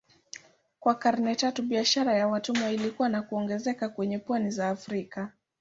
Kwa 0.79 0.95
karne 0.95 1.35
tatu 1.35 1.63
biashara 1.63 2.13
ya 2.13 2.27
watumwa 2.27 2.71
ilikua 2.71 3.09
na 3.09 3.21
kuongezeka 3.21 3.89
kwenye 3.89 4.19
pwani 4.19 4.49
za 4.51 4.69
Afrika. 4.69 5.31